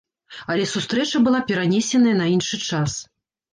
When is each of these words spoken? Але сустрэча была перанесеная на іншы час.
Але 0.53 0.63
сустрэча 0.75 1.21
была 1.27 1.43
перанесеная 1.53 2.17
на 2.25 2.33
іншы 2.35 2.63
час. 2.69 2.99